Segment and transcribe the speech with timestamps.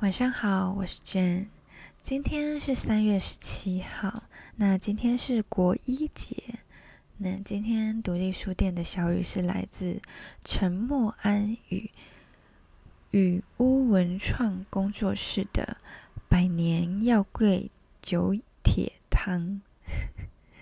[0.00, 1.48] 晚上好，我是 Jane。
[2.00, 4.22] 今天是三月十七号，
[4.56, 6.54] 那今天是国一节。
[7.18, 10.00] 那今天独立书店的小雨是来自
[10.42, 11.90] 陈默安与
[13.10, 15.76] 与屋文创工作室的
[16.30, 17.70] 《百年药柜
[18.00, 19.38] 酒铁汤》。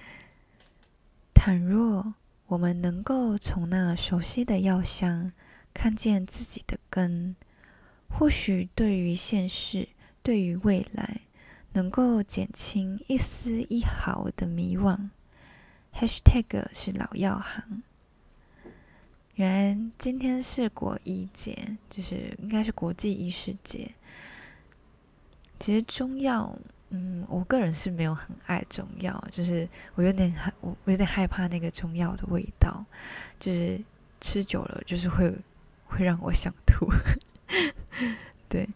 [1.33, 2.15] 倘若
[2.49, 5.31] 我们能够从那熟悉的药箱
[5.73, 7.37] 看见自己的根。
[8.09, 9.89] 或许对于现实，
[10.23, 11.21] 对于未来，
[11.73, 15.11] 能够减轻一丝一毫的迷惘。
[15.95, 17.83] #hashtag 是老药行。
[19.35, 23.93] 原今天是国医节，就是应该是国际医师节。
[25.61, 26.59] 其实中药，
[26.91, 32.85] 嗯，我个人是没有很爱中药，就是我有点害，我我有点害怕那个中药的味道，
[33.39, 33.81] 就是
[34.21, 35.33] 吃久了就是会
[35.87, 36.89] 会让我想吐。
[38.49, 38.67] 对，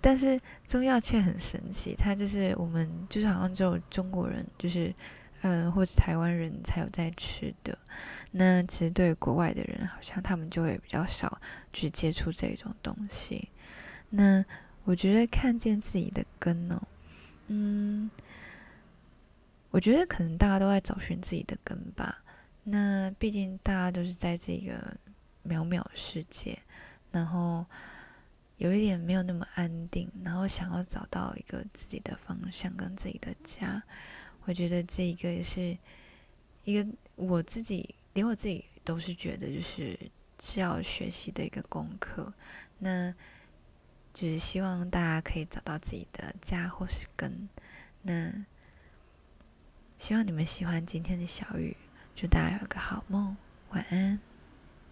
[0.00, 4.92] 但是中药却很神奇，它就是我们就是好像只有中国人，就是
[5.42, 7.78] 嗯，或者台湾人才有在吃的。
[8.32, 11.40] 那其实对国外的人，好像他们就会比较少
[11.72, 13.48] 去接触这种东西。
[14.08, 14.44] 那
[14.82, 16.82] 我觉得看见自己的根哦，
[17.46, 18.10] 嗯，
[19.70, 22.22] 我觉得可能大家都在找寻自己的根吧。
[22.64, 24.96] 那毕竟大家都是在这个
[25.46, 26.58] 渺渺世界，
[27.12, 27.64] 然后。
[28.60, 33.82] 有一点没有那么安定，然后想要找到一个自己的方向跟自己的家，
[34.44, 35.78] 我觉得这一个也是
[36.64, 36.86] 一个
[37.16, 39.98] 我自己连我自己都是觉得就是
[40.38, 42.34] 是要学习的一个功课。
[42.78, 43.14] 那
[44.12, 47.48] 就是希望大家可以找到自己的家或是根。
[48.02, 48.44] 那
[49.96, 51.74] 希望你们喜欢今天的小雨，
[52.14, 53.34] 祝大家有个好梦，
[53.70, 54.20] 晚安。